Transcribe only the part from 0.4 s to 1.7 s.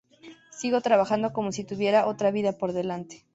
Sigo trabajando como si